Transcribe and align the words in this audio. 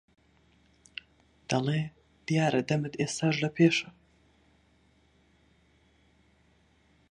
دەڵێ 1.49 1.81
دیارە 2.27 2.61
دەمت 2.69 2.93
ئێستاش 3.01 3.35
لەپێشە 3.45 3.89